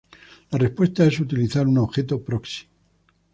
La 0.49 0.57
respuesta 0.57 1.05
es 1.05 1.19
utilizar 1.19 1.67
un 1.67 1.77
objeto 1.77 2.23
"proxy". 2.23 2.65